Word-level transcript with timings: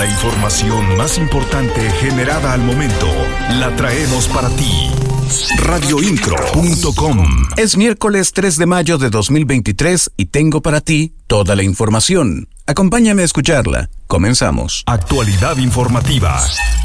La 0.00 0.06
información 0.06 0.96
más 0.96 1.18
importante 1.18 1.78
generada 2.00 2.54
al 2.54 2.62
momento 2.62 3.06
la 3.58 3.76
traemos 3.76 4.28
para 4.28 4.48
ti. 4.48 4.88
Radioincro.com 5.58 7.18
Es 7.58 7.76
miércoles 7.76 8.32
3 8.32 8.56
de 8.56 8.64
mayo 8.64 8.96
de 8.96 9.10
2023 9.10 10.12
y 10.16 10.24
tengo 10.24 10.62
para 10.62 10.80
ti 10.80 11.12
toda 11.26 11.54
la 11.54 11.64
información. 11.64 12.48
Acompáñame 12.70 13.22
a 13.22 13.24
escucharla. 13.24 13.90
Comenzamos. 14.06 14.84
Actualidad 14.86 15.56
informativa. 15.56 16.40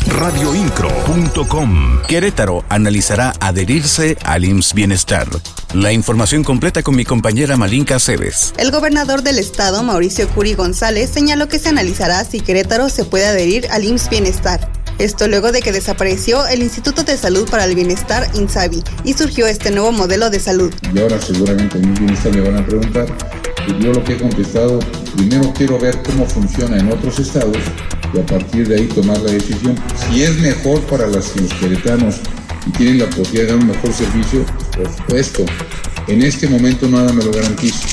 Radioincro.com 0.08 2.02
Querétaro 2.08 2.66
analizará 2.70 3.34
adherirse 3.40 4.18
al 4.24 4.46
IMSS 4.46 4.74
Bienestar. 4.74 5.28
La 5.76 5.94
información 5.94 6.44
completa 6.44 6.82
con 6.82 6.96
mi 6.96 7.06
compañera 7.06 7.56
Malinka 7.56 8.00
Cebes. 8.00 8.56
El 8.58 8.72
gobernador 8.72 9.22
del 9.22 9.38
estado, 9.38 9.84
Mauricio 9.84 10.28
Curi 10.30 10.56
González, 10.56 11.12
señaló 11.12 11.48
que 11.50 11.60
se 11.60 11.70
analizará 11.70 12.24
si 12.24 12.40
Querétaro 12.40 12.90
se 12.90 13.06
puede 13.06 13.28
adherir 13.28 13.68
al 13.70 13.84
IMSS 13.84 14.10
Bienestar. 14.10 14.72
Esto 14.98 15.28
luego 15.28 15.52
de 15.52 15.62
que 15.62 15.72
desapareció 15.72 16.48
el 16.48 16.64
Instituto 16.64 17.04
de 17.04 17.16
Salud 17.16 17.48
para 17.48 17.66
el 17.66 17.76
Bienestar, 17.76 18.28
INSABI, 18.34 18.82
y 19.04 19.14
surgió 19.14 19.46
este 19.46 19.70
nuevo 19.70 19.92
modelo 19.92 20.32
de 20.32 20.40
salud. 20.40 20.74
Y 20.96 21.00
ahora 21.00 21.22
seguramente 21.22 21.78
en 21.78 21.92
mi 21.92 22.00
bienestar 22.00 22.34
me 22.34 22.42
van 22.42 22.64
a 22.64 22.66
preguntar, 22.66 23.06
yo 23.80 23.94
lo 23.94 24.04
que 24.04 24.14
he 24.14 24.18
contestado, 24.18 24.80
primero 25.16 25.54
quiero 25.54 25.80
ver 25.80 26.02
cómo 26.04 26.26
funciona 26.26 26.78
en 26.78 26.92
otros 26.92 27.20
estados 27.20 27.58
y 28.14 28.20
a 28.20 28.26
partir 28.26 28.68
de 28.68 28.76
ahí 28.76 28.88
tomar 28.88 29.20
la 29.22 29.32
decisión. 29.32 29.76
Si 30.10 30.24
es 30.24 30.38
mejor 30.40 30.82
para 30.82 31.08
los, 31.08 31.36
los 31.36 31.54
queretanos 31.56 32.18
y 32.68 32.72
tienen 32.72 33.00
la 33.00 33.06
posibilidad 33.08 33.44
de 33.44 33.48
dar 33.48 33.58
un 33.58 33.68
mejor 33.68 33.94
servicio, 33.94 34.46
por 34.76 34.88
supuesto. 34.96 35.46
En 36.08 36.22
este 36.22 36.48
momento 36.48 36.88
nada 36.88 37.12
me 37.14 37.24
lo 37.24 37.32
garantizo, 37.32 37.88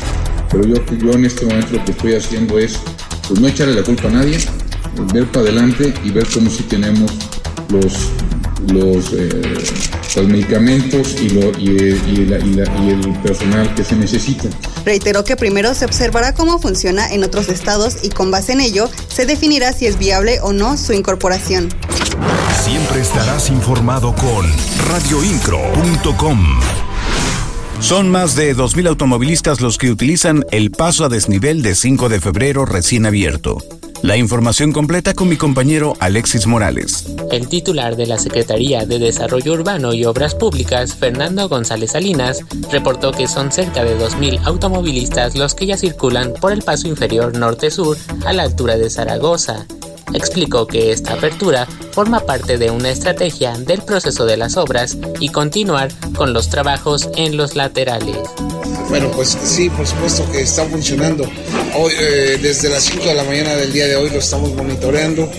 pero 0.50 0.64
yo, 0.64 0.74
yo 0.98 1.12
en 1.12 1.24
este 1.24 1.46
momento 1.46 1.72
lo 1.72 1.84
que 1.84 1.92
estoy 1.92 2.14
haciendo 2.14 2.58
es 2.58 2.78
pues 3.26 3.40
no 3.40 3.48
echarle 3.48 3.74
la 3.74 3.82
culpa 3.82 4.08
a 4.08 4.12
nadie, 4.12 4.38
ver 5.12 5.26
para 5.26 5.46
adelante 5.46 5.94
y 6.04 6.10
ver 6.10 6.26
cómo 6.32 6.50
si 6.50 6.62
tenemos 6.64 7.10
los, 7.70 8.10
los, 8.68 9.12
eh, 9.12 9.28
los 10.16 10.26
medicamentos 10.26 11.16
y, 11.20 11.30
lo, 11.30 11.50
y, 11.58 11.70
y, 11.70 12.26
la, 12.26 12.38
y, 12.38 12.54
la, 12.54 12.64
y, 12.82 12.90
el 12.90 13.18
personal 13.20 13.74
que 13.74 13.84
se 13.84 13.96
necesita. 13.96 14.48
Reiteró 14.84 15.24
que 15.24 15.36
primero 15.36 15.74
se 15.74 15.84
observará 15.84 16.34
cómo 16.34 16.58
funciona 16.58 17.12
en 17.12 17.24
otros 17.24 17.48
estados 17.48 17.98
y 18.02 18.10
con 18.10 18.30
base 18.30 18.52
en 18.52 18.60
ello 18.60 18.90
se 19.08 19.26
definirá 19.26 19.72
si 19.72 19.86
es 19.86 19.98
viable 19.98 20.40
o 20.40 20.52
no 20.52 20.76
su 20.76 20.92
incorporación. 20.92 21.68
Siempre 22.64 23.00
estarás 23.00 23.50
informado 23.50 24.14
con 24.14 24.46
radioincro.com. 24.88 26.60
Son 27.80 28.08
más 28.08 28.36
de 28.36 28.54
2.000 28.54 28.88
automovilistas 28.88 29.60
los 29.60 29.76
que 29.76 29.90
utilizan 29.90 30.44
el 30.52 30.70
paso 30.70 31.04
a 31.04 31.08
desnivel 31.08 31.62
de 31.62 31.74
5 31.74 32.08
de 32.08 32.20
febrero 32.20 32.64
recién 32.64 33.06
abierto. 33.06 33.58
La 34.02 34.16
información 34.16 34.72
completa 34.72 35.14
con 35.14 35.28
mi 35.28 35.36
compañero 35.36 35.94
Alexis 36.00 36.48
Morales. 36.48 37.06
El 37.30 37.46
titular 37.46 37.94
de 37.94 38.06
la 38.06 38.18
Secretaría 38.18 38.84
de 38.84 38.98
Desarrollo 38.98 39.52
Urbano 39.52 39.94
y 39.94 40.04
Obras 40.04 40.34
Públicas, 40.34 40.96
Fernando 40.96 41.48
González 41.48 41.92
Salinas, 41.92 42.40
reportó 42.72 43.12
que 43.12 43.28
son 43.28 43.52
cerca 43.52 43.84
de 43.84 43.96
2.000 43.96 44.40
automovilistas 44.44 45.36
los 45.36 45.54
que 45.54 45.66
ya 45.66 45.76
circulan 45.76 46.32
por 46.40 46.50
el 46.50 46.62
paso 46.62 46.88
inferior 46.88 47.38
norte-sur 47.38 47.96
a 48.26 48.32
la 48.32 48.42
altura 48.42 48.76
de 48.76 48.90
Zaragoza. 48.90 49.66
Explicó 50.14 50.66
que 50.66 50.92
esta 50.92 51.14
apertura 51.14 51.66
forma 51.92 52.20
parte 52.20 52.58
de 52.58 52.70
una 52.70 52.90
estrategia 52.90 53.56
del 53.58 53.82
proceso 53.82 54.26
de 54.26 54.36
las 54.36 54.56
obras 54.56 54.96
y 55.20 55.28
continuar 55.28 55.90
con 56.16 56.32
los 56.32 56.48
trabajos 56.48 57.08
en 57.16 57.36
los 57.36 57.56
laterales. 57.56 58.18
Bueno, 58.88 59.10
pues 59.10 59.36
sí, 59.42 59.70
por 59.70 59.86
supuesto 59.86 60.30
que 60.30 60.42
está 60.42 60.64
funcionando. 60.66 61.24
Hoy, 61.74 61.92
eh, 61.98 62.38
desde 62.42 62.68
las 62.68 62.82
5 62.84 63.04
de 63.04 63.14
la 63.14 63.24
mañana 63.24 63.54
del 63.54 63.72
día 63.72 63.86
de 63.86 63.96
hoy 63.96 64.10
lo 64.10 64.18
estamos 64.18 64.54
monitoreando 64.54 65.30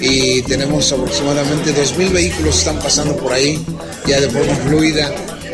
y 0.00 0.42
tenemos 0.42 0.92
aproximadamente 0.92 1.74
2.000 1.74 2.12
vehículos 2.12 2.58
están 2.58 2.78
pasando 2.78 3.16
por 3.16 3.32
ahí 3.32 3.64
ya 4.06 4.20
de 4.20 4.28
forma 4.28 4.54
fluida. 4.56 5.12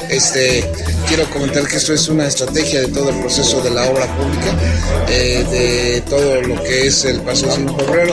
Este, 0.09 0.71
quiero 1.09 1.29
comentar 1.31 1.67
que 1.67 1.77
esto 1.77 1.95
es 1.95 2.09
una 2.09 2.27
estrategia 2.27 2.81
de 2.81 2.89
todo 2.89 3.11
el 3.11 3.21
proceso 3.21 3.63
de 3.63 3.71
la 3.71 3.91
obra 3.91 4.07
pública, 4.17 4.57
eh, 5.09 5.45
de 5.51 6.01
todo 6.03 6.43
lo 6.43 6.63
que 6.63 6.87
es 6.87 7.05
el 7.05 7.21
paso 7.23 7.47
de 7.47 7.55
febrero. 7.55 8.13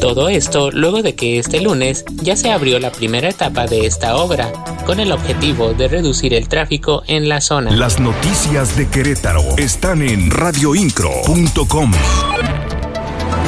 Todo 0.00 0.28
esto 0.28 0.70
luego 0.70 1.02
de 1.02 1.14
que 1.14 1.38
este 1.38 1.60
lunes 1.60 2.04
ya 2.22 2.36
se 2.36 2.50
abrió 2.50 2.78
la 2.78 2.92
primera 2.92 3.28
etapa 3.28 3.66
de 3.66 3.86
esta 3.86 4.16
obra, 4.16 4.52
con 4.84 5.00
el 5.00 5.10
objetivo 5.10 5.72
de 5.72 5.88
reducir 5.88 6.34
el 6.34 6.48
tráfico 6.48 7.02
en 7.06 7.28
la 7.28 7.40
zona. 7.40 7.70
Las 7.70 7.98
noticias 7.98 8.76
de 8.76 8.88
Querétaro 8.88 9.42
están 9.56 10.02
en 10.02 10.30
radioincro.com. 10.30 11.92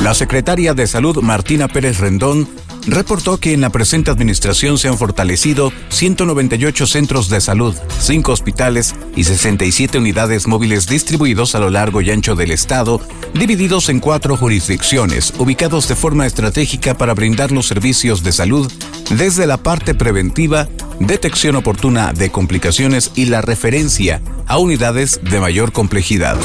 La 0.03 0.15
secretaria 0.15 0.75
de 0.75 0.87
Salud 0.87 1.19
Martina 1.23 1.69
Pérez 1.69 1.99
Rendón 1.99 2.49
reportó 2.87 3.39
que 3.39 3.53
en 3.53 3.61
la 3.61 3.71
presente 3.71 4.11
administración 4.11 4.79
se 4.79 4.89
han 4.89 4.99
fortalecido 4.99 5.73
198 5.89 6.87
centros 6.87 7.29
de 7.29 7.41
salud, 7.41 7.75
5 8.01 8.33
hospitales 8.33 8.95
y 9.17 9.25
67 9.25 9.99
unidades 9.99 10.47
móviles 10.47 10.87
distribuidos 10.87 11.55
a 11.55 11.59
lo 11.59 11.71
largo 11.71 12.01
y 12.01 12.11
ancho 12.11 12.35
del 12.35 12.51
estado, 12.51 13.01
divididos 13.35 13.89
en 13.89 14.01
cuatro 14.01 14.37
jurisdicciones, 14.37 15.33
ubicados 15.39 15.89
de 15.89 15.97
forma 15.97 16.27
estratégica 16.27 16.97
para 16.97 17.15
brindar 17.15 17.53
los 17.53 17.67
servicios 17.67 18.23
de 18.23 18.33
salud 18.33 18.71
desde 19.11 19.47
la 19.47 19.57
parte 19.57 19.95
preventiva, 19.95 20.69
detección 21.01 21.57
oportuna 21.57 22.13
de 22.13 22.31
complicaciones 22.31 23.11
y 23.15 23.27
la 23.27 23.41
referencia 23.41 24.21
a 24.47 24.59
unidades 24.59 25.21
de 25.23 25.41
mayor 25.41 25.73
complejidad. 25.73 26.37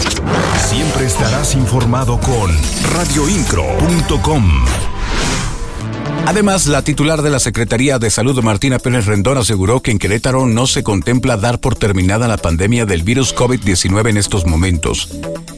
Siempre 0.69 1.05
estarás 1.05 1.55
informado 1.55 2.19
con 2.19 2.51
radioincro.com. 2.93 4.92
Además, 6.25 6.67
la 6.67 6.81
titular 6.81 7.21
de 7.21 7.29
la 7.29 7.39
Secretaría 7.39 7.99
de 7.99 8.09
Salud, 8.09 8.41
Martina 8.41 8.79
Pérez 8.79 9.05
Rendón, 9.05 9.37
aseguró 9.37 9.81
que 9.81 9.91
en 9.91 9.99
Querétaro 9.99 10.45
no 10.45 10.67
se 10.67 10.81
contempla 10.81 11.35
dar 11.35 11.59
por 11.59 11.75
terminada 11.75 12.27
la 12.27 12.37
pandemia 12.37 12.85
del 12.85 13.03
virus 13.03 13.35
COVID-19 13.35 14.09
en 14.09 14.17
estos 14.17 14.45
momentos. 14.45 15.09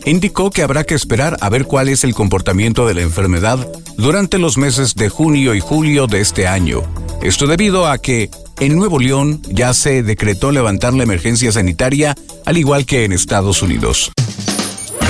Indicó 0.06 0.50
que 0.50 0.64
habrá 0.64 0.84
que 0.84 0.96
esperar 0.96 1.38
a 1.40 1.50
ver 1.50 1.66
cuál 1.66 1.90
es 1.90 2.04
el 2.04 2.16
comportamiento 2.16 2.88
de 2.88 2.96
la 2.96 3.02
enfermedad 3.02 3.68
durante 3.98 4.40
los 4.40 4.58
meses 4.58 4.96
de 4.96 5.10
junio 5.10 5.54
y 5.54 5.60
julio 5.60 6.08
de 6.08 6.22
este 6.22 6.48
año. 6.48 6.82
Esto 7.22 7.46
debido 7.46 7.88
a 7.88 8.00
que 8.00 8.32
en 8.60 8.76
Nuevo 8.76 9.00
León 9.00 9.42
ya 9.48 9.74
se 9.74 10.02
decretó 10.02 10.52
levantar 10.52 10.94
la 10.94 11.04
emergencia 11.04 11.52
sanitaria, 11.52 12.16
al 12.46 12.58
igual 12.58 12.86
que 12.86 13.06
en 13.06 13.14
Estados 13.14 13.62
Unidos. 13.62 14.12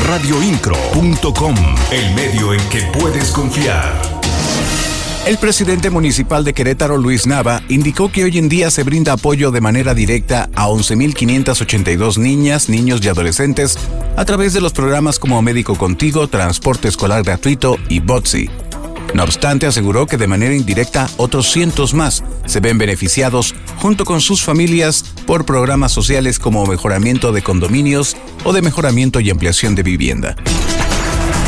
Radioincro.com, 0.06 1.56
el 1.92 2.14
medio 2.14 2.54
en 2.54 2.70
que 2.70 2.82
puedes 3.00 3.32
confiar. 3.32 4.15
El 5.26 5.40
presidente 5.40 5.90
municipal 5.90 6.44
de 6.44 6.54
Querétaro, 6.54 6.98
Luis 6.98 7.26
Nava, 7.26 7.64
indicó 7.68 8.12
que 8.12 8.24
hoy 8.24 8.38
en 8.38 8.48
día 8.48 8.70
se 8.70 8.84
brinda 8.84 9.14
apoyo 9.14 9.50
de 9.50 9.60
manera 9.60 9.96
directa 9.96 10.52
a 10.54 10.68
11.582 10.68 12.20
niñas, 12.20 12.70
niños 12.70 13.02
y 13.04 13.08
adolescentes 13.08 13.76
a 14.18 14.24
través 14.24 14.54
de 14.54 14.62
los 14.62 14.72
programas 14.72 15.18
como 15.18 15.42
Médico 15.42 15.76
Contigo, 15.80 16.28
Transporte 16.28 16.90
Escolar 16.90 17.24
Gratuito 17.24 17.78
y 17.90 18.02
BOTSI. 18.02 18.52
No 19.16 19.24
obstante, 19.24 19.66
aseguró 19.66 20.06
que 20.06 20.18
de 20.18 20.28
manera 20.28 20.54
indirecta 20.54 21.10
otros 21.18 21.52
cientos 21.52 21.96
más 21.96 22.24
se 22.46 22.60
ven 22.60 22.78
beneficiados 22.78 23.56
junto 23.78 24.06
con 24.06 24.22
sus 24.22 24.44
familias 24.44 25.06
por 25.26 25.44
programas 25.44 25.92
sociales 25.92 26.38
como 26.38 26.68
mejoramiento 26.68 27.32
de 27.32 27.42
condominios 27.42 28.16
o 28.44 28.54
de 28.54 28.62
mejoramiento 28.62 29.20
y 29.22 29.32
ampliación 29.32 29.74
de 29.74 29.82
vivienda 29.82 30.36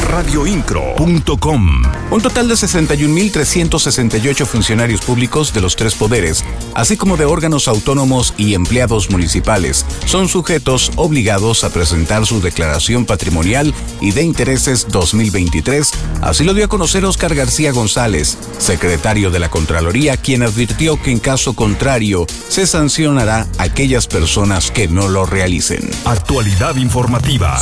radioincro.com. 0.08 1.84
Un 2.12 2.22
total 2.22 2.48
de 2.48 2.54
61.368 2.56 4.46
funcionarios 4.46 5.02
públicos 5.02 5.54
de 5.54 5.62
los 5.62 5.76
tres 5.76 5.96
poderes, 5.96 6.46
así 6.74 6.96
como 6.96 7.18
de 7.18 7.26
órganos 7.26 7.68
autónomos 7.68 8.34
y 8.38 8.54
empleados 8.54 9.10
municipales, 9.10 9.86
son 10.06 10.30
sujetos 10.30 10.92
obligados 10.96 11.64
a 11.64 11.70
presentar 11.70 12.26
su 12.26 12.42
declaración 12.42 13.06
patrimonial 13.06 13.74
y 14.00 14.12
de 14.12 14.24
intereses 14.24 14.88
2023, 14.90 15.92
así 16.22 16.44
lo 16.44 16.54
dio 16.54 16.66
a 16.66 16.70
conocer 16.70 17.04
Oscar 17.06 17.36
García 17.36 17.72
González, 17.72 18.38
secretario 18.58 19.30
de 19.30 19.40
la 19.40 19.50
Contraloría, 19.50 20.16
quien 20.18 20.44
advirtió 20.44 21.02
que 21.02 21.12
en 21.12 21.20
caso 21.20 21.54
contrario 21.54 22.26
se 22.48 22.66
sancionará 22.66 23.48
a 23.58 23.64
aquellas 23.64 24.08
personas 24.08 24.72
que 24.72 24.88
no 24.88 25.10
lo 25.10 25.26
realicen. 25.26 25.90
Actualidad 26.06 26.78
informativa. 26.78 27.62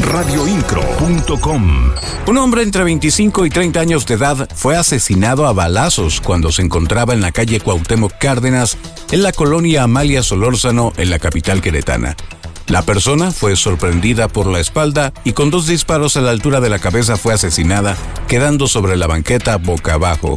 radioincro.com 0.00 1.85
un 2.26 2.38
hombre 2.38 2.62
entre 2.62 2.84
25 2.84 3.46
y 3.46 3.50
30 3.50 3.80
años 3.80 4.06
de 4.06 4.14
edad 4.14 4.48
fue 4.54 4.76
asesinado 4.76 5.46
a 5.46 5.52
balazos 5.52 6.20
cuando 6.20 6.50
se 6.50 6.62
encontraba 6.62 7.14
en 7.14 7.20
la 7.20 7.32
calle 7.32 7.60
Cuauhtémoc 7.60 8.18
Cárdenas, 8.18 8.76
en 9.10 9.22
la 9.22 9.32
colonia 9.32 9.84
Amalia 9.84 10.22
Solórzano, 10.22 10.92
en 10.96 11.10
la 11.10 11.18
capital 11.18 11.62
queretana. 11.62 12.16
La 12.66 12.82
persona 12.82 13.30
fue 13.30 13.54
sorprendida 13.54 14.26
por 14.26 14.48
la 14.48 14.58
espalda 14.58 15.12
y 15.22 15.34
con 15.34 15.50
dos 15.50 15.68
disparos 15.68 16.16
a 16.16 16.20
la 16.20 16.32
altura 16.32 16.60
de 16.60 16.68
la 16.68 16.80
cabeza 16.80 17.16
fue 17.16 17.32
asesinada, 17.32 17.96
quedando 18.26 18.66
sobre 18.66 18.96
la 18.96 19.06
banqueta 19.06 19.56
boca 19.56 19.94
abajo. 19.94 20.36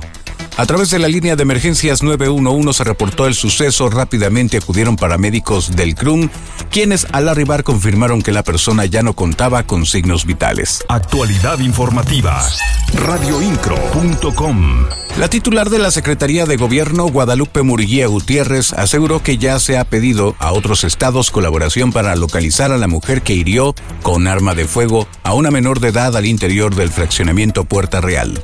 A 0.60 0.66
través 0.66 0.90
de 0.90 1.00
la 1.00 1.08
línea 1.08 1.38
de 1.38 1.44
emergencias 1.44 2.04
911 2.04 2.78
se 2.78 2.84
reportó 2.84 3.28
el 3.28 3.34
suceso. 3.34 3.90
Rápidamente 3.90 4.58
acudieron 4.58 4.98
paramédicos 4.98 5.74
del 5.74 5.96
CRUM, 5.96 6.28
quienes 6.70 7.08
al 7.14 7.30
arribar 7.30 7.64
confirmaron 7.64 8.22
que 8.22 8.34
la 8.34 8.44
persona 8.44 8.86
ya 8.86 9.02
no 9.02 9.14
contaba 9.14 9.64
con 9.64 9.86
signos 9.86 10.26
vitales. 10.26 10.84
Actualidad 10.90 11.60
informativa. 11.60 12.46
Radioincro.com. 12.94 14.88
La 15.18 15.30
titular 15.30 15.70
de 15.70 15.80
la 15.80 15.92
Secretaría 15.92 16.46
de 16.46 16.58
Gobierno, 16.58 17.06
Guadalupe 17.06 17.62
Murguía 17.62 18.08
Gutiérrez, 18.08 18.74
aseguró 18.74 19.24
que 19.24 19.38
ya 19.38 19.60
se 19.60 19.78
ha 19.78 19.86
pedido 19.86 20.36
a 20.40 20.52
otros 20.52 20.84
estados 20.84 21.32
colaboración 21.32 21.94
para 21.94 22.18
localizar 22.18 22.74
a 22.74 22.78
la 22.78 22.90
mujer 22.90 23.22
que 23.22 23.34
hirió 23.34 23.76
con 24.04 24.28
arma 24.28 24.56
de 24.56 24.68
fuego 24.68 25.08
a 25.24 25.34
una 25.36 25.52
menor 25.52 25.80
de 25.80 25.88
edad 25.88 26.18
al 26.18 26.26
interior 26.26 26.76
del 26.76 26.90
fraccionamiento 26.90 27.64
Puerta 27.64 28.02
Real 28.02 28.44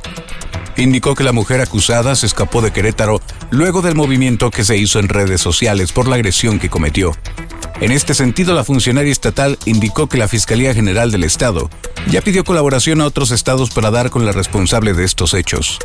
indicó 0.77 1.15
que 1.15 1.23
la 1.23 1.31
mujer 1.31 1.61
acusada 1.61 2.15
se 2.15 2.25
escapó 2.25 2.61
de 2.61 2.71
Querétaro 2.71 3.21
luego 3.49 3.81
del 3.81 3.95
movimiento 3.95 4.51
que 4.51 4.63
se 4.63 4.77
hizo 4.77 4.99
en 4.99 5.09
redes 5.09 5.41
sociales 5.41 5.91
por 5.91 6.07
la 6.07 6.15
agresión 6.15 6.59
que 6.59 6.69
cometió. 6.69 7.15
En 7.81 7.91
este 7.91 8.13
sentido, 8.13 8.53
la 8.53 8.63
funcionaria 8.63 9.11
estatal 9.11 9.57
indicó 9.65 10.07
que 10.07 10.17
la 10.17 10.27
Fiscalía 10.27 10.73
General 10.73 11.11
del 11.11 11.23
Estado 11.23 11.69
ya 12.09 12.21
pidió 12.21 12.43
colaboración 12.43 13.01
a 13.01 13.05
otros 13.05 13.31
estados 13.31 13.69
para 13.69 13.91
dar 13.91 14.09
con 14.09 14.25
la 14.25 14.31
responsable 14.31 14.93
de 14.93 15.03
estos 15.03 15.33
hechos. 15.33 15.79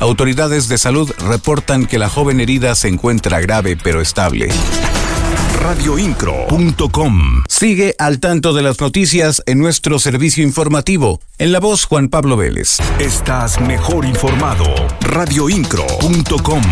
Autoridades 0.00 0.68
de 0.68 0.78
salud 0.78 1.10
reportan 1.18 1.86
que 1.86 1.98
la 1.98 2.08
joven 2.08 2.40
herida 2.40 2.74
se 2.74 2.88
encuentra 2.88 3.40
grave 3.40 3.76
pero 3.82 4.00
estable 4.00 4.48
radioincro.com. 5.60 7.44
Sigue 7.48 7.94
al 7.98 8.18
tanto 8.18 8.52
de 8.54 8.62
las 8.62 8.80
noticias 8.80 9.42
en 9.46 9.58
nuestro 9.58 9.98
servicio 9.98 10.42
informativo. 10.42 11.20
En 11.38 11.52
la 11.52 11.60
voz 11.60 11.84
Juan 11.84 12.08
Pablo 12.08 12.36
Vélez. 12.36 12.78
Estás 12.98 13.60
mejor 13.60 14.04
informado. 14.04 14.64
radioincro.com. 15.00 16.62